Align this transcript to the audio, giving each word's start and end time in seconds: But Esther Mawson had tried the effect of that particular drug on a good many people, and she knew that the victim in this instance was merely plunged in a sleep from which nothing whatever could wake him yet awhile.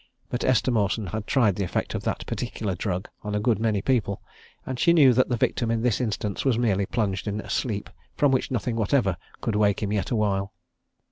But 0.29 0.43
Esther 0.43 0.71
Mawson 0.71 1.05
had 1.05 1.27
tried 1.27 1.57
the 1.57 1.63
effect 1.63 1.93
of 1.93 2.01
that 2.05 2.25
particular 2.25 2.73
drug 2.73 3.07
on 3.21 3.35
a 3.35 3.39
good 3.39 3.59
many 3.59 3.83
people, 3.83 4.19
and 4.65 4.79
she 4.79 4.93
knew 4.93 5.13
that 5.13 5.29
the 5.29 5.37
victim 5.37 5.69
in 5.69 5.83
this 5.83 6.01
instance 6.01 6.43
was 6.43 6.57
merely 6.57 6.87
plunged 6.87 7.27
in 7.27 7.39
a 7.39 7.51
sleep 7.51 7.87
from 8.15 8.31
which 8.31 8.49
nothing 8.49 8.75
whatever 8.75 9.15
could 9.41 9.55
wake 9.55 9.83
him 9.83 9.93
yet 9.93 10.09
awhile. 10.09 10.53